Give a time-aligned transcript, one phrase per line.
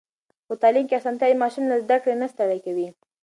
[0.47, 2.87] په تعلیم کې اسانتيا وي، ماشوم له زده کړې نه ستړی کوي.